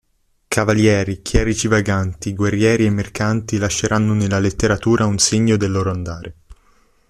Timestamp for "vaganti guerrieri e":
1.67-2.89